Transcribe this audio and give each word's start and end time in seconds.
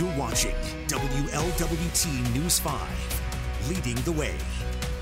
You're 0.00 0.16
watching 0.16 0.54
WLWT 0.86 2.34
News 2.34 2.58
5, 2.58 3.68
leading 3.68 3.96
the 3.96 4.12
way. 4.12 4.34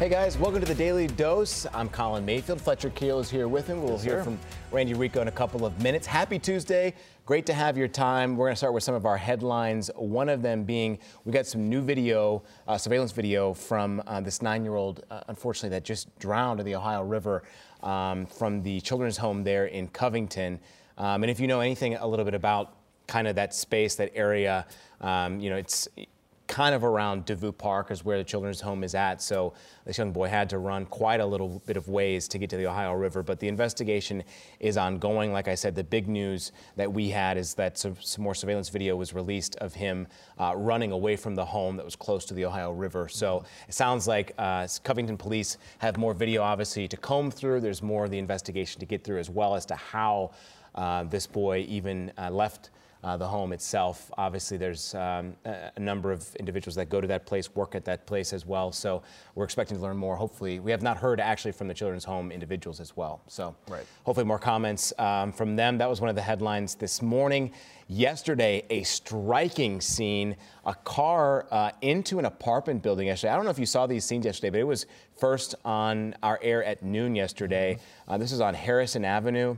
Hey 0.00 0.08
guys, 0.08 0.36
welcome 0.36 0.58
to 0.58 0.66
the 0.66 0.74
Daily 0.74 1.06
Dose. 1.06 1.68
I'm 1.72 1.88
Colin 1.88 2.24
Mayfield. 2.24 2.60
Fletcher 2.60 2.90
Keel 2.90 3.20
is 3.20 3.30
here 3.30 3.46
with 3.46 3.68
him. 3.68 3.80
We'll 3.80 3.92
yes, 3.92 4.02
hear 4.02 4.18
sir. 4.18 4.24
from 4.24 4.40
Randy 4.72 4.94
Rico 4.94 5.22
in 5.22 5.28
a 5.28 5.30
couple 5.30 5.64
of 5.64 5.80
minutes. 5.80 6.04
Happy 6.04 6.36
Tuesday. 6.40 6.94
Great 7.26 7.46
to 7.46 7.54
have 7.54 7.78
your 7.78 7.86
time. 7.86 8.36
We're 8.36 8.46
going 8.46 8.54
to 8.54 8.58
start 8.58 8.74
with 8.74 8.82
some 8.82 8.96
of 8.96 9.06
our 9.06 9.16
headlines. 9.16 9.88
One 9.94 10.28
of 10.28 10.42
them 10.42 10.64
being 10.64 10.98
we 11.24 11.30
got 11.30 11.46
some 11.46 11.68
new 11.68 11.80
video, 11.80 12.42
uh, 12.66 12.76
surveillance 12.76 13.12
video 13.12 13.54
from 13.54 14.02
uh, 14.04 14.20
this 14.20 14.42
nine 14.42 14.64
year 14.64 14.74
old, 14.74 15.04
uh, 15.12 15.20
unfortunately, 15.28 15.68
that 15.76 15.84
just 15.84 16.18
drowned 16.18 16.58
in 16.58 16.66
the 16.66 16.74
Ohio 16.74 17.04
River 17.04 17.44
um, 17.84 18.26
from 18.26 18.64
the 18.64 18.80
children's 18.80 19.16
home 19.16 19.44
there 19.44 19.66
in 19.66 19.86
Covington. 19.86 20.58
Um, 20.96 21.22
and 21.22 21.30
if 21.30 21.38
you 21.38 21.46
know 21.46 21.60
anything 21.60 21.94
a 21.94 22.04
little 22.04 22.24
bit 22.24 22.34
about 22.34 22.77
kind 23.08 23.26
of 23.26 23.34
that 23.34 23.52
space, 23.52 23.96
that 23.96 24.12
area, 24.14 24.66
um, 25.00 25.40
you 25.40 25.50
know, 25.50 25.56
it's 25.56 25.88
kind 26.48 26.74
of 26.74 26.82
around 26.82 27.26
Devou 27.26 27.56
Park 27.56 27.90
is 27.90 28.04
where 28.04 28.16
the 28.16 28.24
children's 28.24 28.60
home 28.60 28.82
is 28.82 28.94
at. 28.94 29.20
So 29.20 29.52
this 29.84 29.98
young 29.98 30.12
boy 30.12 30.28
had 30.28 30.48
to 30.50 30.58
run 30.58 30.86
quite 30.86 31.20
a 31.20 31.26
little 31.26 31.62
bit 31.66 31.76
of 31.76 31.88
ways 31.88 32.26
to 32.28 32.38
get 32.38 32.48
to 32.50 32.56
the 32.56 32.66
Ohio 32.66 32.94
River. 32.94 33.22
But 33.22 33.38
the 33.38 33.48
investigation 33.48 34.24
is 34.58 34.78
ongoing. 34.78 35.30
Like 35.30 35.46
I 35.46 35.54
said, 35.54 35.74
the 35.74 35.84
big 35.84 36.08
news 36.08 36.52
that 36.76 36.90
we 36.90 37.10
had 37.10 37.36
is 37.36 37.52
that 37.54 37.76
some, 37.76 37.96
some 38.00 38.24
more 38.24 38.34
surveillance 38.34 38.70
video 38.70 38.96
was 38.96 39.12
released 39.12 39.56
of 39.56 39.74
him 39.74 40.06
uh, 40.38 40.54
running 40.56 40.90
away 40.90 41.16
from 41.16 41.34
the 41.34 41.44
home 41.44 41.76
that 41.76 41.84
was 41.84 41.96
close 41.96 42.24
to 42.24 42.34
the 42.34 42.46
Ohio 42.46 42.72
River. 42.72 43.08
So 43.08 43.44
it 43.68 43.74
sounds 43.74 44.08
like 44.08 44.32
uh, 44.38 44.66
Covington 44.84 45.18
police 45.18 45.58
have 45.78 45.98
more 45.98 46.14
video, 46.14 46.42
obviously, 46.42 46.88
to 46.88 46.96
comb 46.96 47.30
through. 47.30 47.60
There's 47.60 47.82
more 47.82 48.06
of 48.06 48.10
the 48.10 48.18
investigation 48.18 48.80
to 48.80 48.86
get 48.86 49.04
through, 49.04 49.18
as 49.18 49.28
well 49.28 49.54
as 49.54 49.66
to 49.66 49.76
how 49.76 50.30
uh, 50.74 51.04
this 51.04 51.26
boy 51.26 51.66
even 51.68 52.10
uh, 52.16 52.30
left 52.30 52.70
uh, 53.04 53.16
the 53.16 53.26
home 53.26 53.52
itself. 53.52 54.10
Obviously, 54.18 54.56
there's 54.56 54.94
um, 54.94 55.34
a, 55.44 55.70
a 55.76 55.80
number 55.80 56.10
of 56.10 56.34
individuals 56.36 56.74
that 56.74 56.88
go 56.88 57.00
to 57.00 57.06
that 57.06 57.26
place, 57.26 57.54
work 57.54 57.74
at 57.74 57.84
that 57.84 58.06
place 58.06 58.32
as 58.32 58.44
well. 58.44 58.72
So 58.72 59.02
we're 59.34 59.44
expecting 59.44 59.76
to 59.76 59.82
learn 59.82 59.96
more. 59.96 60.16
Hopefully, 60.16 60.58
we 60.58 60.70
have 60.70 60.82
not 60.82 60.96
heard 60.96 61.20
actually 61.20 61.52
from 61.52 61.68
the 61.68 61.74
children's 61.74 62.04
home 62.04 62.32
individuals 62.32 62.80
as 62.80 62.96
well. 62.96 63.20
So 63.28 63.54
Right. 63.68 63.84
hopefully, 64.04 64.26
more 64.26 64.38
comments 64.38 64.92
um, 64.98 65.32
from 65.32 65.54
them. 65.56 65.78
That 65.78 65.88
was 65.88 66.00
one 66.00 66.10
of 66.10 66.16
the 66.16 66.22
headlines 66.22 66.74
this 66.74 67.00
morning. 67.02 67.52
Yesterday, 67.90 68.64
a 68.68 68.82
striking 68.82 69.80
scene: 69.80 70.36
a 70.66 70.74
car 70.74 71.46
uh, 71.50 71.70
into 71.80 72.18
an 72.18 72.26
apartment 72.26 72.82
building. 72.82 73.06
Yesterday, 73.06 73.32
I 73.32 73.36
don't 73.36 73.44
know 73.44 73.50
if 73.50 73.58
you 73.58 73.64
saw 73.66 73.86
these 73.86 74.04
scenes 74.04 74.26
yesterday, 74.26 74.50
but 74.50 74.60
it 74.60 74.66
was 74.66 74.84
first 75.16 75.54
on 75.64 76.14
our 76.22 76.38
air 76.42 76.62
at 76.64 76.82
noon 76.82 77.14
yesterday. 77.14 77.78
Uh, 78.06 78.18
this 78.18 78.30
is 78.32 78.40
on 78.40 78.52
Harrison 78.54 79.04
Avenue. 79.04 79.56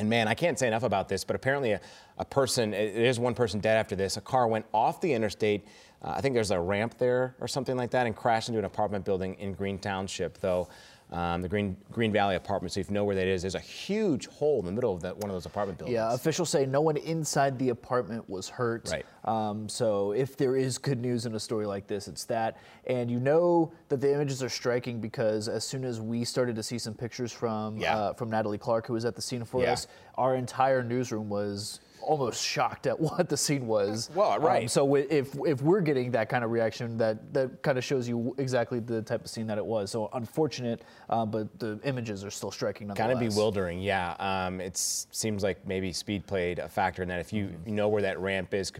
And 0.00 0.08
man, 0.08 0.28
I 0.28 0.34
can't 0.34 0.58
say 0.58 0.66
enough 0.66 0.82
about 0.82 1.10
this, 1.10 1.24
but 1.24 1.36
apparently 1.36 1.72
a, 1.72 1.80
a 2.16 2.24
person, 2.24 2.70
there's 2.70 3.20
one 3.20 3.34
person 3.34 3.60
dead 3.60 3.76
after 3.76 3.94
this. 3.94 4.16
A 4.16 4.22
car 4.22 4.48
went 4.48 4.64
off 4.72 5.02
the 5.02 5.12
interstate. 5.12 5.66
Uh, 6.02 6.14
I 6.16 6.22
think 6.22 6.34
there's 6.34 6.50
a 6.50 6.58
ramp 6.58 6.96
there 6.96 7.36
or 7.38 7.46
something 7.46 7.76
like 7.76 7.90
that 7.90 8.06
and 8.06 8.16
crashed 8.16 8.48
into 8.48 8.58
an 8.58 8.64
apartment 8.64 9.04
building 9.04 9.34
in 9.34 9.52
Green 9.52 9.78
Township, 9.78 10.38
though. 10.38 10.70
Um, 11.12 11.42
the 11.42 11.48
Green 11.48 11.76
Green 11.90 12.12
Valley 12.12 12.36
Apartments. 12.36 12.74
So 12.74 12.80
if 12.80 12.88
you 12.88 12.94
know 12.94 13.02
where 13.04 13.16
that 13.16 13.26
is, 13.26 13.42
there's 13.42 13.56
a 13.56 13.60
huge 13.60 14.28
hole 14.28 14.60
in 14.60 14.66
the 14.66 14.70
middle 14.70 14.94
of 14.94 15.02
that 15.02 15.16
one 15.16 15.28
of 15.28 15.34
those 15.34 15.44
apartment 15.46 15.78
buildings. 15.78 15.94
Yeah, 15.94 16.14
officials 16.14 16.50
say 16.50 16.66
no 16.66 16.80
one 16.80 16.96
inside 16.96 17.58
the 17.58 17.70
apartment 17.70 18.30
was 18.30 18.48
hurt. 18.48 18.88
Right. 18.90 19.04
Um, 19.24 19.68
so 19.68 20.12
if 20.12 20.36
there 20.36 20.56
is 20.56 20.78
good 20.78 21.00
news 21.00 21.26
in 21.26 21.34
a 21.34 21.40
story 21.40 21.66
like 21.66 21.88
this, 21.88 22.06
it's 22.06 22.24
that. 22.26 22.58
And 22.86 23.10
you 23.10 23.18
know 23.18 23.72
that 23.88 24.00
the 24.00 24.12
images 24.12 24.40
are 24.40 24.48
striking 24.48 25.00
because 25.00 25.48
as 25.48 25.64
soon 25.64 25.84
as 25.84 26.00
we 26.00 26.24
started 26.24 26.54
to 26.56 26.62
see 26.62 26.78
some 26.78 26.94
pictures 26.94 27.32
from 27.32 27.76
Yeah. 27.76 27.96
uh, 27.96 28.12
from 28.12 28.30
Natalie 28.30 28.58
Clark, 28.58 28.86
who 28.86 28.92
was 28.92 29.04
at 29.04 29.16
the 29.16 29.22
scene 29.22 29.44
for 29.44 29.62
Yeah. 29.62 29.72
us, 29.72 29.88
our 30.16 30.36
entire 30.36 30.84
newsroom 30.84 31.28
was 31.28 31.80
almost 32.02 32.44
shocked 32.44 32.86
at 32.86 32.98
what 33.00 33.28
the 33.28 33.36
scene 33.36 33.66
was. 33.66 34.10
Well, 34.14 34.38
right. 34.38 34.62
Um, 34.62 34.68
so 34.68 34.94
if 34.94 35.34
if 35.46 35.62
we're 35.62 35.80
getting 35.80 36.10
that 36.12 36.28
kind 36.28 36.44
of 36.44 36.50
reaction, 36.50 36.98
that 36.98 37.32
that 37.32 37.62
kind 37.62 37.78
of 37.78 37.84
shows 37.84 38.08
you 38.08 38.34
exactly 38.38 38.80
the 38.80 39.02
type 39.02 39.24
of 39.24 39.30
scene 39.30 39.46
that 39.46 39.58
it 39.58 39.64
was. 39.64 39.90
So 39.90 40.10
unfortunate, 40.12 40.82
uh, 41.08 41.26
but 41.26 41.58
the 41.58 41.78
images 41.84 42.24
are 42.24 42.30
still 42.30 42.50
striking 42.50 42.88
Kind 42.88 43.12
of 43.12 43.18
bewildering, 43.18 43.80
yeah. 43.80 44.14
Um, 44.18 44.60
it 44.60 44.76
seems 44.76 45.42
like 45.42 45.66
maybe 45.66 45.92
speed 45.92 46.26
played 46.26 46.58
a 46.58 46.68
factor 46.68 47.02
in 47.02 47.08
that. 47.08 47.20
If 47.20 47.32
you, 47.32 47.50
you 47.66 47.72
know 47.72 47.88
where 47.88 48.02
that 48.02 48.18
ramp 48.18 48.54
is 48.54 48.72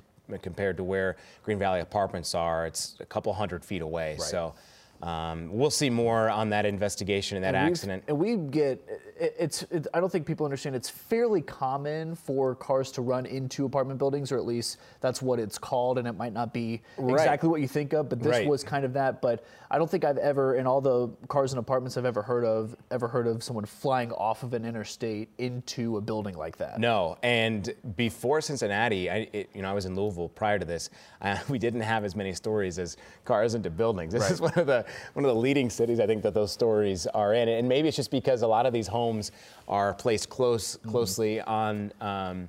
compared 0.43 0.77
to 0.77 0.85
where 0.85 1.17
Green 1.43 1.59
Valley 1.59 1.81
Apartments 1.81 2.35
are, 2.35 2.67
it's 2.67 2.97
a 3.01 3.07
couple 3.07 3.33
hundred 3.33 3.65
feet 3.65 3.83
away. 3.83 4.17
So 4.19 4.55
um, 5.03 5.49
we'll 5.51 5.71
see 5.71 5.91
more 5.91 6.29
on 6.29 6.51
that 6.51 6.67
investigation 6.67 7.37
and 7.37 7.45
that 7.45 7.55
And 7.55 7.71
accident. 7.71 8.05
And 8.09 8.19
we 8.19 8.37
get 8.37 8.87
it's. 9.21 9.63
It, 9.65 9.87
I 9.95 10.01
don't 10.01 10.11
think 10.11 10.27
people 10.27 10.45
understand. 10.45 10.75
It's 10.75 10.89
fairly 10.89 11.41
common 11.43 12.15
for 12.15 12.55
cars 12.55 12.91
to 12.93 13.03
run 13.03 13.27
into 13.27 13.65
apartment 13.65 13.99
buildings, 13.99 14.33
or 14.33 14.39
at 14.39 14.47
least 14.47 14.79
that's 15.01 15.21
what 15.23 15.39
it's 15.39 15.59
called. 15.59 15.99
And 15.99 16.09
it 16.09 16.13
might 16.17 16.33
not 16.33 16.53
be 16.53 16.83
Right. 16.97 17.15
exactly 17.15 17.49
what 17.49 17.61
you 17.61 17.69
think 17.69 17.93
of, 17.93 18.09
but 18.09 18.19
this 18.21 18.31
Right. 18.31 18.47
was 18.47 18.65
kind 18.65 18.85
of 18.85 18.93
that. 18.95 19.21
But 19.21 19.45
I 19.71 19.79
don't 19.79 19.89
think 19.91 20.05
I've 20.05 20.19
ever, 20.19 20.55
in 20.57 20.67
all 20.67 20.81
the 20.81 21.09
cars 21.29 21.53
and 21.53 21.59
apartments 21.61 21.97
I've 21.97 22.05
ever 22.05 22.23
heard 22.23 22.45
of, 22.45 22.75
ever 22.91 23.07
heard 23.07 23.27
of 23.27 23.43
someone 23.43 23.65
flying 23.67 24.11
off 24.13 24.43
of 24.43 24.53
an 24.55 24.65
interstate 24.65 25.29
into 25.39 25.97
a 25.97 26.01
building 26.01 26.35
like 26.37 26.57
that. 26.57 26.81
No, 26.81 27.17
and 27.23 27.73
before 27.97 28.41
Cincinnati, 28.41 29.09
I, 29.11 29.29
it, 29.33 29.51
you 29.55 29.63
know, 29.63 29.71
I 29.71 29.75
was 29.75 29.85
in 29.87 29.95
Louisville 29.95 30.29
prior 30.29 30.59
to 30.59 30.65
this. 30.65 30.91
Uh, 31.23 31.37
we 31.51 31.59
didn't 31.59 31.83
have 31.83 32.03
as 32.03 32.17
many 32.17 32.33
stories 32.33 32.79
as 32.79 32.97
cars 33.27 33.55
into 33.55 33.69
buildings. 33.69 34.15
This 34.15 34.31
is 34.31 34.41
one 34.41 34.55
of 34.57 34.67
the 34.67 34.87
one 35.13 35.23
of 35.23 35.29
the 35.29 35.39
leading 35.39 35.69
cities 35.69 36.01
I 36.01 36.07
think 36.07 36.23
that 36.23 36.33
those 36.33 36.51
stories 36.51 37.07
are 37.09 37.35
in, 37.35 37.47
and 37.47 37.69
maybe 37.69 37.89
it's 37.89 37.97
just 37.99 38.11
because 38.11 38.41
a 38.41 38.47
lot 38.47 38.65
of 38.65 38.73
these 38.73 38.87
homes 38.87 39.10
are 39.69 39.95
placed 39.95 40.29
close, 40.29 40.77
closely 40.87 41.41
on. 41.41 41.93
Um, 42.01 42.49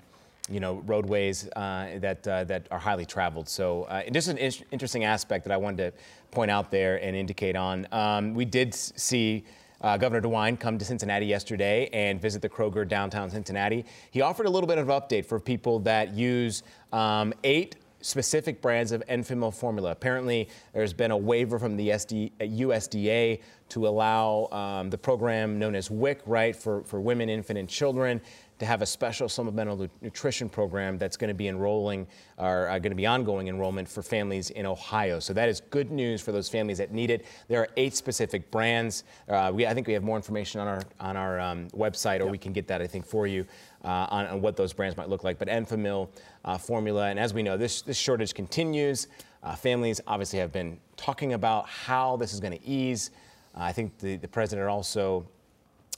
you 0.50 0.60
know, 0.60 0.84
roadways 0.86 1.48
uh, 1.56 1.98
that 2.00 2.28
uh, 2.28 2.44
that 2.44 2.68
are 2.72 2.80
highly 2.80 3.06
traveled. 3.06 3.48
So, 3.48 3.84
uh, 3.84 4.04
just 4.12 4.28
an 4.28 4.38
in- 4.38 4.66
interesting 4.72 5.06
aspect 5.06 5.46
that 5.46 5.54
I 5.54 5.58
wanted 5.58 5.78
to 5.78 6.00
point 6.32 6.52
out 6.52 6.72
there 6.72 7.02
and 7.02 7.16
indicate 7.16 7.56
on. 7.56 7.88
Um, 7.92 8.34
we 8.34 8.44
did 8.44 8.74
see 8.74 9.46
uh, 9.82 9.98
Governor 9.98 10.22
DeWine 10.22 10.60
come 10.60 10.78
to 10.78 10.86
Cincinnati 10.86 11.26
yesterday 11.26 11.90
and 11.92 12.22
visit 12.22 12.42
the 12.42 12.50
Kroger 12.50 12.88
downtown 12.88 13.30
Cincinnati. 13.30 13.86
He 14.12 14.22
offered 14.22 14.46
a 14.46 14.50
little 14.50 14.68
bit 14.68 14.78
of 14.78 14.88
update 14.88 15.26
for 15.26 15.40
people 15.40 15.80
that 15.80 16.14
use 16.14 16.64
um, 16.92 17.34
eight 17.44 17.78
specific 18.02 18.62
brands 18.62 18.92
of 18.92 19.04
Enfamil 19.08 19.54
formula. 19.54 19.92
Apparently, 19.92 20.50
there's 20.74 20.94
been 20.94 21.12
a 21.12 21.18
waiver 21.18 21.60
from 21.60 21.78
the 21.78 21.90
SD, 21.90 22.32
USDA 22.40 23.42
to 23.70 23.88
allow 23.88 24.48
um, 24.52 24.90
the 24.90 24.98
program 24.98 25.58
known 25.58 25.76
as 25.76 25.90
WIC, 25.90 26.22
right, 26.26 26.56
for, 26.56 26.84
for 26.84 27.00
women, 27.00 27.30
infant, 27.30 27.58
and 27.58 27.70
children 27.70 28.22
to 28.62 28.66
have 28.68 28.84
a 28.84 28.86
special 28.86 29.28
supplemental 29.28 29.90
nutrition 30.02 30.48
program 30.48 31.00
that's 31.00 31.18
going 31.18 31.30
to 31.30 31.34
be 31.34 31.48
enrolling 31.48 32.06
or 32.38 32.70
uh, 32.70 32.78
going 32.78 32.92
to 32.92 32.96
be 32.96 33.08
ongoing 33.08 33.48
enrollment 33.48 33.90
for 33.90 34.04
families 34.04 34.52
in 34.52 34.68
Ohio. 34.68 35.20
So 35.20 35.34
that 35.34 35.50
is 35.50 35.62
good 35.72 35.90
news 35.90 36.22
for 36.22 36.32
those 36.32 36.48
families 36.48 36.78
that 36.78 36.92
need 36.92 37.10
it. 37.10 37.26
There 37.48 37.60
are 37.60 37.70
eight 37.76 37.96
specific 37.96 38.52
brands. 38.52 39.04
Uh, 39.28 39.52
we, 39.52 39.66
I 39.66 39.74
think 39.74 39.88
we 39.88 39.94
have 39.94 40.04
more 40.04 40.16
information 40.16 40.62
on 40.62 40.68
our 40.68 40.84
on 41.00 41.18
our 41.18 41.40
um, 41.40 41.70
website, 41.70 42.20
or 42.20 42.28
we 42.28 42.38
can 42.38 42.54
get 42.54 42.68
that 42.68 42.84
I 42.84 42.88
think 42.88 43.04
for 43.04 43.26
you 43.26 43.48
uh, 43.84 44.06
on, 44.12 44.28
on 44.28 44.42
what 44.42 44.56
those 44.56 44.74
brands 44.74 44.96
might 44.96 45.10
look 45.10 45.24
like. 45.24 45.40
But 45.40 45.48
Enfamil 45.48 46.10
uh, 46.46 46.60
formula, 46.60 47.08
and 47.08 47.18
as 47.18 47.34
we 47.34 47.42
know, 47.42 47.58
this 47.58 47.82
this 47.82 47.98
shortage 47.98 48.36
continues. 48.36 49.08
Uh, 49.42 49.56
families 49.56 50.00
obviously 50.06 50.38
have 50.38 50.52
been 50.52 50.80
talking 50.98 51.34
about 51.34 51.68
how 51.68 52.16
this 52.16 52.32
is 52.32 52.40
going 52.40 52.54
to 52.54 52.64
ease. 52.64 53.10
Uh, 53.56 53.62
I 53.64 53.72
think 53.72 53.98
the, 53.98 54.18
the 54.18 54.28
president 54.28 54.70
also 54.70 55.26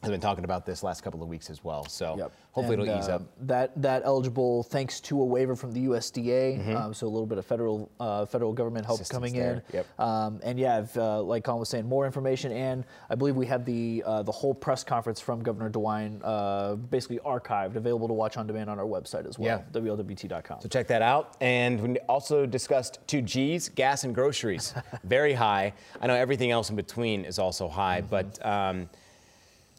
has 0.03 0.11
been 0.11 0.19
talking 0.19 0.43
about 0.43 0.65
this 0.65 0.83
last 0.83 1.01
couple 1.01 1.23
of 1.23 1.29
weeks 1.29 1.49
as 1.49 1.63
well. 1.63 1.85
So 1.87 2.15
Yep. 2.17 2.31
hopefully 2.51 2.75
And, 2.77 2.83
it'll 2.89 2.99
ease 3.01 3.07
uh, 3.09 3.15
up. 3.15 3.21
That 3.41 3.81
that 3.81 4.01
eligible 4.03 4.63
thanks 4.63 4.99
to 5.01 5.21
a 5.21 5.25
waiver 5.25 5.55
from 5.55 5.71
the 5.71 5.85
USDA, 5.87 6.57
Mm-hmm. 6.59 6.75
um, 6.75 6.93
so 6.93 7.07
a 7.07 7.09
little 7.09 7.25
bit 7.25 7.37
of 7.37 7.45
federal 7.45 7.89
uh, 8.01 8.25
federal 8.25 8.51
government 8.51 8.85
help 8.85 8.99
Assistance 8.99 9.15
coming 9.15 9.33
there, 9.33 9.63
in. 9.69 9.75
yep. 9.77 9.99
Um, 9.99 10.39
and 10.43 10.59
yeah, 10.59 10.85
uh, 10.97 11.21
like 11.23 11.45
Colin 11.45 11.59
was 11.59 11.69
saying, 11.69 11.85
more 11.87 12.05
information, 12.05 12.51
and 12.51 12.83
I 13.09 13.15
believe 13.15 13.35
we 13.37 13.45
have 13.45 13.63
the 13.63 14.03
uh, 14.05 14.23
the 14.23 14.31
whole 14.31 14.53
press 14.53 14.83
conference 14.83 15.21
from 15.21 15.41
Governor 15.41 15.69
DeWine 15.69 16.19
uh, 16.23 16.75
basically 16.75 17.19
archived, 17.19 17.75
available 17.77 18.07
to 18.09 18.13
watch 18.13 18.35
on 18.35 18.45
demand 18.45 18.69
on 18.69 18.79
our 18.79 18.85
website 18.85 19.25
as 19.27 19.39
well, 19.39 19.63
Yeah. 19.73 19.79
WLWT.com. 19.81 20.59
So 20.61 20.67
check 20.67 20.87
that 20.87 21.01
out. 21.01 21.37
And 21.39 21.79
we 21.81 21.99
also 22.09 22.45
discussed 22.45 22.99
two 23.07 23.21
G's, 23.21 23.69
gas 23.69 24.03
and 24.03 24.13
groceries, 24.13 24.73
very 25.05 25.33
high. 25.33 25.73
I 26.01 26.07
know 26.07 26.15
everything 26.15 26.51
else 26.51 26.69
in 26.69 26.75
between 26.75 27.23
is 27.23 27.39
also 27.39 27.69
high, 27.69 28.01
Mm-hmm. 28.01 28.09
but 28.09 28.45
um, 28.45 28.89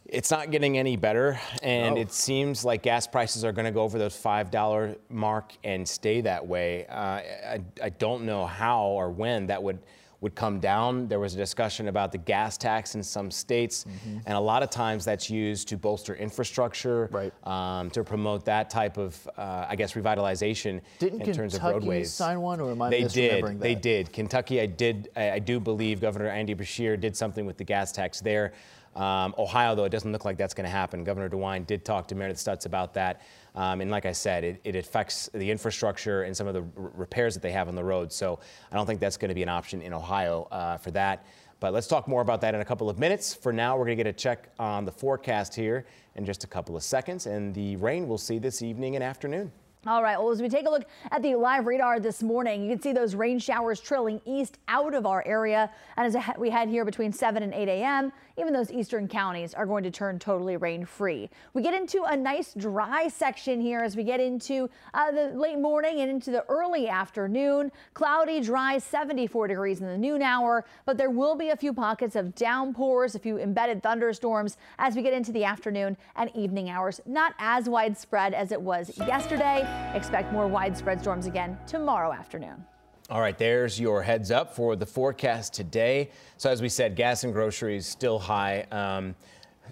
it's 0.07 0.31
not 0.31 0.51
getting 0.51 0.77
any 0.79 0.97
better. 0.97 1.39
And 1.63 1.95
No. 1.95 2.01
it 2.01 2.13
seems 2.13 2.65
like 2.65 2.83
gas 2.83 3.07
prices 3.07 3.45
are 3.45 3.53
going 3.53 3.65
to 3.65 3.71
go 3.71 3.83
over 3.83 3.99
those 3.99 4.15
$5 4.17 4.97
mark 5.09 5.53
and 5.65 5.89
stay 5.89 6.21
that 6.23 6.47
way. 6.47 6.87
Uh, 6.87 6.95
I, 6.95 7.61
I 7.83 7.89
don't 7.91 8.25
know 8.25 8.47
how 8.47 8.83
or 8.85 9.11
when 9.11 9.47
that 9.47 9.63
would 9.63 9.79
would 10.21 10.35
come 10.35 10.59
down. 10.59 11.07
There 11.07 11.21
was 11.21 11.35
a 11.35 11.37
discussion 11.37 11.89
about 11.89 12.11
the 12.11 12.17
gas 12.17 12.57
tax 12.57 12.95
in 12.95 13.03
some 13.03 13.31
states, 13.31 13.85
Mm-hmm. 13.85 14.19
and 14.25 14.35
a 14.35 14.41
lot 14.41 14.63
of 14.63 14.71
times 14.71 15.05
that's 15.05 15.29
used 15.29 15.69
to 15.69 15.77
bolster 15.77 16.15
infrastructure, 16.15 17.11
Right. 17.13 17.31
um, 17.47 17.91
to 17.91 18.03
promote 18.03 18.47
that 18.47 18.71
type 18.71 18.97
of, 18.97 19.29
uh, 19.37 19.67
I 19.69 19.77
guess, 19.77 19.93
revitalization 19.93 20.81
Didn't 20.99 21.21
in 21.29 21.33
terms 21.35 21.53
of 21.53 21.61
Kentucky 21.61 21.81
roadways. 21.81 22.11
sign 22.11 22.41
one, 22.41 22.59
or 22.59 22.71
am 22.71 22.81
I 22.81 22.89
they 22.89 23.05
did. 23.05 23.45
misremembering 23.45 23.61
They 23.61 23.75
did. 23.75 24.15
Kentucky, 24.15 24.63
I 24.63 24.67
did. 24.67 25.11
I, 25.15 25.33
I 25.33 25.39
do 25.41 25.61
believe 25.61 26.01
Governor 26.01 26.29
Andy 26.29 26.55
Beshear 26.55 26.99
did 26.99 27.15
something 27.15 27.45
with 27.45 27.59
the 27.59 27.65
gas 27.65 27.93
tax 27.93 28.23
there. 28.23 28.55
Um, 28.97 29.35
Ohio, 29.39 29.75
though, 29.75 29.85
it 29.85 29.91
doesn't 29.91 30.13
look 30.13 30.25
like 30.25 30.37
that's 30.37 30.55
going 30.55 30.67
to 30.67 30.71
happen. 30.71 31.03
Governor 31.03 31.29
DeWine 31.29 31.67
did 31.67 31.85
talk 31.85 32.07
to 32.09 32.15
Meredith 32.15 32.39
Stutz 32.39 32.67
about 32.67 32.95
that. 32.95 33.23
Um, 33.57 33.81
and 33.81 33.91
like 33.91 34.07
I 34.07 34.13
said, 34.13 34.45
it, 34.45 34.61
it, 34.65 34.77
affects 34.77 35.29
the 35.33 35.51
infrastructure 35.51 36.23
and 36.23 36.37
some 36.37 36.47
of 36.47 36.55
the 36.55 36.65
repairs 36.75 37.35
that 37.35 37.43
they 37.43 37.53
have 37.53 37.69
on 37.69 37.75
the 37.75 37.85
road. 37.85 38.13
So 38.13 38.39
I 38.71 38.77
don't 38.77 38.87
think 38.87 39.01
that's 39.01 39.17
going 39.17 39.29
to 39.29 39.35
be 39.35 39.43
an 39.43 39.49
option 39.49 39.83
in 39.83 39.93
Ohio 39.93 40.49
uh, 40.51 40.77
for 40.77 40.91
that. 40.93 41.27
But 41.61 41.73
let's 41.73 41.87
talk 41.87 42.09
more 42.09 42.21
about 42.21 42.41
that 42.43 42.55
in 42.55 42.61
a 42.61 42.65
couple 42.65 42.91
of 42.91 42.99
minutes. 42.99 43.33
For 43.33 43.53
now, 43.53 43.77
we're 43.77 43.87
going 43.87 43.97
to 43.97 44.05
get 44.05 44.11
a 44.11 44.17
check 44.17 44.49
on 44.59 44.85
the 44.85 44.93
forecast 44.93 45.55
here 45.55 45.87
in 46.17 46.25
just 46.25 46.45
a 46.45 46.47
couple 46.47 46.77
of 46.77 46.83
seconds. 46.83 47.27
And 47.27 47.55
the 47.55 47.77
rain 47.77 48.09
we'll 48.09 48.19
see 48.19 48.39
this 48.39 48.61
evening 48.61 48.97
and 48.97 49.05
afternoon. 49.05 49.53
All 49.87 50.03
right, 50.03 50.19
well, 50.19 50.31
as 50.31 50.41
we 50.41 50.49
take 50.49 50.67
a 50.67 50.71
look 50.71 50.87
at 51.11 51.21
the 51.21 51.35
live 51.35 51.67
radar 51.67 52.01
this 52.01 52.23
morning, 52.23 52.65
you 52.65 52.71
can 52.71 52.81
see 52.81 52.93
those 52.93 53.15
rain 53.15 53.39
showers 53.39 53.81
trailing 53.81 54.19
east 54.25 54.57
out 54.67 54.95
of 54.95 55.05
our 55.05 55.23
area. 55.27 55.71
And 55.99 56.07
as 56.07 56.17
we 56.39 56.49
head 56.49 56.71
here 56.71 56.87
between 56.87 57.13
7 57.13 57.43
and 57.43 57.53
8 57.53 57.69
a.m., 57.69 58.11
even 58.39 58.55
those 58.55 58.73
eastern 58.73 59.07
counties 59.07 59.53
are 59.53 59.67
going 59.67 59.85
to 59.85 59.91
turn 59.91 60.19
totally 60.19 60.57
rain 60.57 60.87
free. 60.87 61.29
We 61.53 61.61
get 61.61 61.75
into 61.75 62.03
a 62.05 62.17
nice 62.17 62.55
dry 62.55 63.09
section 63.09 63.61
here 63.61 63.81
as 63.81 63.95
we 63.95 64.05
get 64.05 64.21
into 64.21 64.71
uh, 64.95 65.11
the 65.11 65.29
late 65.35 65.59
morning 65.59 66.01
and 66.01 66.11
into 66.11 66.31
the 66.31 66.45
early 66.49 66.89
afternoon. 66.89 67.71
Cloudy, 67.93 68.41
dry, 68.41 68.79
74 68.79 69.49
degrees 69.49 69.83
in 69.83 69.87
the 69.87 69.99
noon 69.99 70.23
hour, 70.23 70.65
but 70.87 70.97
there 70.97 71.11
will 71.11 71.37
be 71.37 71.51
a 71.51 71.57
few 71.57 71.75
pockets 71.75 72.17
of 72.17 72.35
downpours, 72.35 73.15
a 73.15 73.19
few 73.19 73.39
embedded 73.39 73.83
thunderstorms 73.83 74.57
as 74.79 74.97
we 74.97 75.03
get 75.03 75.13
into 75.13 75.31
the 75.31 75.45
afternoon 75.45 75.97
and 76.17 76.31
evening 76.35 76.71
hours. 76.71 77.03
Not 77.05 77.35
as 77.39 77.69
widespread 77.69 78.33
as 78.33 78.51
it 78.51 78.61
was 78.61 78.97
yesterday. 78.97 79.74
Expect 79.95 80.33
more 80.33 80.49
widespread 80.49 81.01
storms 81.01 81.27
again 81.27 81.59
tomorrow 81.67 82.13
afternoon. 82.13 82.65
All 83.11 83.21
right, 83.21 83.37
there's 83.37 83.79
your 83.79 84.03
heads 84.03 84.31
up 84.31 84.57
for 84.57 84.77
the 84.77 84.87
forecast 84.87 85.53
today. 85.53 86.11
So, 86.39 86.51
as 86.51 86.63
we 86.63 86.71
said, 86.71 86.97
gas 86.97 87.23
and 87.25 87.35
groceries 87.35 87.87
still 87.87 88.19
high. 88.19 88.63
Um, 88.73 89.15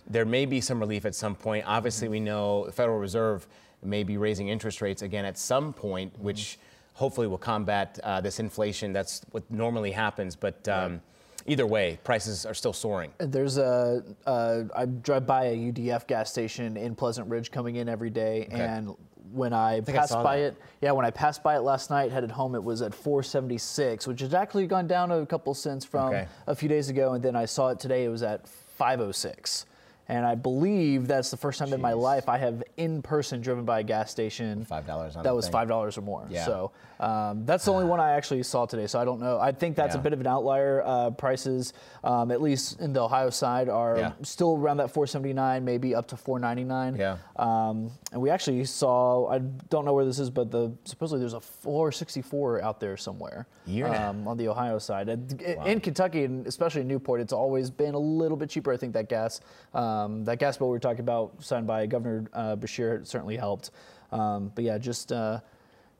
there 0.06 0.24
may 0.24 0.44
be 0.44 0.60
some 0.60 0.78
relief 0.78 1.06
at 1.06 1.14
some 1.14 1.34
point. 1.34 1.64
Obviously, 1.66 2.08
we 2.08 2.20
know 2.20 2.66
the 2.66 2.72
Federal 2.72 2.98
Reserve 2.98 3.46
may 3.82 4.04
be 4.04 4.16
raising 4.16 4.48
interest 4.48 4.82
rates 4.82 5.02
again 5.02 5.24
at 5.24 5.38
some 5.38 5.72
point, 5.72 6.18
which 6.18 6.58
hopefully 6.94 7.26
will 7.26 7.38
combat 7.38 7.98
uh, 8.04 8.20
this 8.20 8.38
inflation. 8.38 8.92
That's 8.92 9.22
what 9.30 9.50
normally 9.50 9.92
happens. 9.92 10.36
But 10.36 10.68
um, 10.68 11.00
either 11.46 11.66
way, 11.66 11.98
prices 12.04 12.46
are 12.46 12.54
still 12.54 12.72
soaring. 12.72 13.12
There's 13.18 13.58
a, 13.58 14.02
uh, 14.26 14.64
I 14.76 14.84
drive 14.86 15.26
by 15.26 15.46
a 15.46 15.56
UDF 15.56 16.06
gas 16.06 16.30
station 16.30 16.76
in 16.76 16.94
Pleasant 16.94 17.28
Ridge 17.28 17.50
coming 17.50 17.76
in 17.76 17.88
every 17.88 18.10
day, 18.10 18.46
okay. 18.52 18.60
and 18.60 18.94
when 19.32 19.52
I, 19.52 19.76
I 19.76 19.80
passed 19.80 20.12
I 20.12 20.22
by 20.22 20.36
that. 20.38 20.44
it, 20.44 20.56
yeah, 20.80 20.92
when 20.92 21.06
I 21.06 21.10
passed 21.10 21.42
by 21.42 21.56
it 21.56 21.60
last 21.60 21.90
night, 21.90 22.12
headed 22.12 22.30
home, 22.30 22.54
it 22.54 22.62
was 22.62 22.82
at 22.82 22.94
476, 22.94 24.06
which 24.06 24.20
has 24.20 24.34
actually 24.34 24.66
gone 24.66 24.86
down 24.86 25.10
a 25.10 25.24
couple 25.26 25.54
cents 25.54 25.84
from 25.84 26.08
okay. 26.08 26.28
a 26.46 26.54
few 26.54 26.68
days 26.68 26.88
ago. 26.88 27.14
And 27.14 27.22
then 27.22 27.36
I 27.36 27.44
saw 27.44 27.68
it 27.68 27.80
today; 27.80 28.04
it 28.04 28.08
was 28.08 28.22
at 28.22 28.46
506. 28.48 29.66
And 30.12 30.26
I 30.26 30.34
believe 30.34 31.08
that's 31.08 31.30
the 31.30 31.38
first 31.38 31.58
time 31.58 31.70
Jeez. 31.70 31.74
in 31.76 31.80
my 31.80 31.94
life 31.94 32.28
I 32.28 32.36
have 32.36 32.62
in 32.76 33.00
person 33.00 33.40
driven 33.40 33.64
by 33.64 33.80
a 33.80 33.82
gas 33.82 34.10
station. 34.10 34.62
Five 34.66 34.86
dollars. 34.86 35.14
That 35.14 35.34
was 35.34 35.48
five 35.48 35.68
dollars 35.68 35.96
or 35.96 36.02
more. 36.02 36.26
Yeah. 36.28 36.44
So 36.44 36.72
um, 37.00 37.46
that's 37.46 37.64
the 37.64 37.72
only 37.72 37.86
one 37.86 37.98
I 37.98 38.10
actually 38.10 38.42
saw 38.42 38.66
today. 38.66 38.86
So 38.86 39.00
I 39.00 39.06
don't 39.06 39.20
know. 39.20 39.40
I 39.40 39.52
think 39.52 39.74
that's 39.74 39.94
yeah. 39.94 40.00
a 40.00 40.02
bit 40.02 40.12
of 40.12 40.20
an 40.20 40.26
outlier. 40.26 40.82
Uh, 40.84 41.12
prices, 41.12 41.72
um, 42.04 42.30
at 42.30 42.42
least 42.42 42.78
in 42.78 42.92
the 42.92 43.00
Ohio 43.00 43.30
side, 43.30 43.70
are 43.70 43.96
yeah. 43.96 44.12
still 44.20 44.58
around 44.58 44.76
that 44.76 44.90
479, 44.90 45.64
maybe 45.64 45.94
up 45.94 46.06
to 46.08 46.16
499. 46.18 47.00
Yeah. 47.00 47.16
Um, 47.36 47.90
and 48.12 48.20
we 48.20 48.28
actually 48.28 48.66
saw. 48.66 49.30
I 49.30 49.38
don't 49.38 49.86
know 49.86 49.94
where 49.94 50.04
this 50.04 50.18
is, 50.18 50.28
but 50.28 50.50
the 50.50 50.76
supposedly 50.84 51.20
there's 51.20 51.32
a 51.32 51.40
464 51.40 52.62
out 52.62 52.80
there 52.80 52.98
somewhere. 52.98 53.46
Um, 54.08 54.28
on 54.28 54.36
the 54.36 54.48
Ohio 54.48 54.78
side, 54.78 55.08
wow. 55.08 55.64
in 55.64 55.80
Kentucky 55.80 56.24
and 56.24 56.46
especially 56.46 56.82
in 56.82 56.88
Newport, 56.88 57.22
it's 57.22 57.32
always 57.32 57.70
been 57.70 57.94
a 57.94 57.98
little 57.98 58.36
bit 58.36 58.50
cheaper. 58.50 58.72
I 58.72 58.76
think 58.76 58.92
that 58.92 59.08
gas. 59.08 59.40
Um, 60.02 60.24
that 60.24 60.38
gas 60.38 60.56
bill 60.56 60.68
we 60.68 60.72
were 60.72 60.80
talking 60.80 61.00
about, 61.00 61.42
signed 61.42 61.66
by 61.66 61.86
Governor 61.86 62.28
uh, 62.32 62.56
Beshear, 62.56 63.06
certainly 63.06 63.36
helped. 63.36 63.70
Um, 64.10 64.52
but 64.54 64.64
yeah, 64.64 64.78
just 64.78 65.12
uh, 65.12 65.40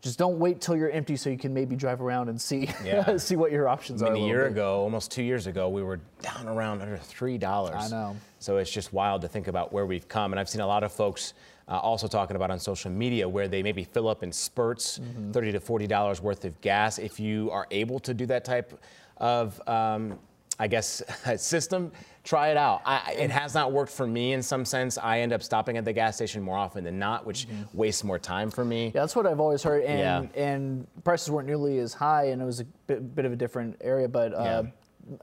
just 0.01 0.19
don't 0.19 0.39
wait 0.39 0.61
till 0.61 0.77
you're 0.77 0.91
empty 0.91 1.17
so 1.17 1.31
you 1.31 1.39
can 1.39 1.55
maybe 1.55 1.77
drive 1.77 2.03
around 2.03 2.29
and 2.29 2.41
see 2.41 2.69
yeah. 2.85 3.17
see 3.17 3.37
what 3.37 3.53
your 3.53 3.69
options 3.69 4.03
I 4.03 4.11
mean, 4.11 4.15
are. 4.15 4.17
A, 4.17 4.25
a 4.25 4.27
year 4.27 4.43
bit. 4.45 4.53
ago, 4.53 4.81
almost 4.81 5.11
two 5.11 5.23
years 5.23 5.47
ago, 5.47 5.69
we 5.69 5.83
were 5.83 6.01
down 6.21 6.49
around 6.49 6.83
under 6.83 6.97
three 6.97 7.39
dollars. 7.39 7.77
I 7.77 7.89
know. 7.89 8.17
So 8.39 8.59
it's 8.59 8.71
just 8.71 8.93
wild 8.93 9.23
to 9.23 9.29
think 9.29 9.47
about 9.47 9.73
where 9.73 9.87
we've 9.87 10.09
come, 10.09 10.33
and 10.33 10.41
I've 10.41 10.49
seen 10.49 10.61
a 10.61 10.67
lot 10.67 10.83
of 10.85 10.93
folks. 10.93 11.35
Uh, 11.69 11.79
also 11.79 12.09
talking 12.09 12.35
about 12.35 12.51
on 12.51 12.59
social 12.59 12.91
media 12.91 13.27
where 13.27 13.47
they 13.47 13.63
maybe 13.63 13.85
fill 13.85 14.09
up 14.09 14.25
in 14.25 14.33
spurts, 14.33 14.99
mm-hmm. 14.99 15.31
30 15.31 15.53
to 15.53 15.61
40 15.61 15.87
dollars 15.87 16.21
worth 16.21 16.45
of 16.45 16.61
gas. 16.61 16.99
If 16.99 17.21
you 17.21 17.51
are 17.53 17.69
able 17.71 18.01
to 18.01 18.13
do 18.13 18.27
that 18.27 18.45
type 18.45 18.79
of 19.19 19.67
um, 19.69 20.19
I 20.63 20.69
guess, 20.69 21.03
system, 21.39 21.91
try 22.23 22.51
it 22.51 22.57
out. 22.57 22.83
I, 22.87 23.15
it 23.19 23.31
has 23.33 23.53
not 23.53 23.73
worked 23.73 23.91
for 23.91 24.07
me 24.07 24.33
in 24.33 24.45
some 24.45 24.65
sense. 24.65 24.97
I 24.97 25.19
end 25.19 25.33
up 25.33 25.43
stopping 25.43 25.77
at 25.77 25.85
the 25.85 25.93
gas 25.93 26.15
station 26.15 26.41
more 26.41 26.57
often 26.57 26.85
than 26.85 27.01
not, 27.01 27.27
which 27.27 27.49
mm-hmm. 27.49 27.77
wastes 27.77 28.05
more 28.05 28.19
time 28.19 28.49
for 28.49 28.65
me. 28.65 28.87
Yeah, 28.87 29.01
that's 29.01 29.17
what 29.17 29.27
I've 29.27 29.41
always 29.41 29.65
heard. 29.65 29.83
And, 29.83 30.31
yeah. 30.33 30.41
and 30.41 30.87
prices 31.03 31.33
weren't 31.33 31.49
nearly 31.49 31.81
as 31.81 31.93
high, 31.93 32.27
and 32.27 32.41
it 32.41 32.45
was 32.45 32.61
a 32.61 32.65
bit, 32.87 33.13
bit 33.13 33.25
of 33.25 33.33
a 33.33 33.37
different 33.37 33.77
area. 33.81 34.07
But 34.09 34.35
uh, 34.35 34.63
yeah. 34.65 34.71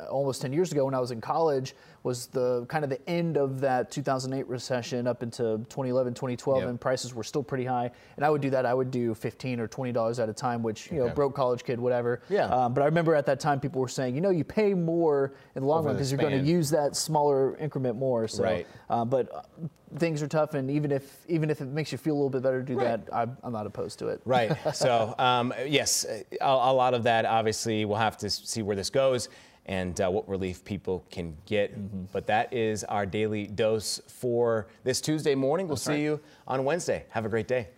Almost 0.09 0.41
10 0.41 0.53
years 0.53 0.71
ago, 0.71 0.86
when 0.86 0.94
I 0.94 1.00
was 1.00 1.12
in 1.12 1.21
college, 1.21 1.75
was 2.03 2.27
the 2.27 2.65
kind 2.68 2.83
of 2.83 2.89
the 2.89 3.09
end 3.09 3.38
of 3.38 3.59
that 3.62 3.91
2008 3.91 4.47
recession 4.47 5.07
up 5.07 5.24
into 5.24 5.57
2011, 5.69 6.13
2012, 6.13 6.62
yep. 6.62 6.69
and 6.69 6.80
prices 6.80 7.13
were 7.13 7.24
still 7.24 7.44
pretty 7.44 7.65
high. 7.65 7.91
And 8.15 8.25
I 8.25 8.30
would 8.30 8.41
do 8.41 8.50
that. 8.51 8.65
I 8.65 8.74
would 8.74 8.91
do 8.91 9.13
15 9.13 9.59
or 9.59 9.68
20 9.68 9.91
dollars 9.91 10.19
at 10.19 10.30
a 10.30 10.33
time, 10.33 10.63
which 10.63 10.91
you 10.91 11.00
okay. 11.00 11.09
know, 11.09 11.13
broke 11.13 11.36
college 11.36 11.63
kid, 11.63 11.80
whatever. 11.80 12.21
Yeah. 12.30 12.45
Um, 12.45 12.74
but 12.74 12.81
I 12.81 12.86
remember 12.86 13.15
at 13.15 13.25
that 13.25 13.39
time 13.39 13.59
people 13.59 13.81
were 13.81 13.88
saying, 13.88 14.15
you 14.15 14.21
know, 14.21 14.30
you 14.30 14.44
pay 14.44 14.74
more 14.74 15.33
in 15.56 15.62
the 15.62 15.68
long 15.68 15.80
Over 15.80 15.89
run 15.89 15.95
because 15.95 16.12
you're 16.12 16.21
going 16.21 16.39
to 16.39 16.50
use 16.50 16.69
that 16.69 16.95
smaller 16.95 17.57
increment 17.57 17.97
more. 17.97 18.27
So, 18.27 18.44
right. 18.44 18.68
Uh, 18.89 19.06
but 19.06 19.33
uh, 19.33 19.41
things 19.97 20.21
are 20.21 20.27
tough, 20.27 20.53
and 20.53 20.69
even 20.69 20.91
if 20.91 21.18
even 21.27 21.50
if 21.50 21.62
it 21.62 21.68
makes 21.68 21.91
you 21.91 21.97
feel 21.97 22.13
a 22.13 22.15
little 22.18 22.30
bit 22.30 22.44
better 22.44 22.59
to 22.59 22.65
do 22.65 22.77
right. 22.77 23.06
that, 23.06 23.13
I'm, 23.13 23.38
I'm, 23.44 23.51
not 23.51 23.65
opposed 23.65 24.00
to 24.00 24.07
it. 24.07 24.21
Right. 24.25 24.56
so 24.74 25.15
um, 25.18 25.53
yes, 25.68 26.06
a, 26.06 26.25
a 26.41 26.74
lot 26.74 26.94
of 26.94 27.03
that 27.03 27.25
obviously 27.25 27.86
we'll 27.86 27.97
have 27.97 28.18
to 28.18 28.30
see 28.30 28.62
where 28.62 28.75
this 28.75 28.89
goes 28.89 29.30
and 29.66 30.00
uh, 30.02 30.10
what 30.10 30.28
relief 30.28 30.64
people 30.66 31.06
can 31.12 31.36
get. 31.46 31.78
Mm-hmm. 31.78 32.06
But 32.12 32.28
that 32.28 32.54
is 32.54 32.84
our 32.86 33.06
daily 33.06 33.48
dose 33.48 34.02
for 34.08 34.68
this 34.84 35.02
Tuesday 35.02 35.36
morning. 35.36 35.68
We'll 35.68 35.76
That's 35.76 35.86
see 35.86 35.92
right. 35.92 36.00
you 36.00 36.20
on 36.48 36.64
Wednesday. 36.66 37.06
Have 37.10 37.26
a 37.26 37.30
great 37.30 37.48
day. 37.48 37.70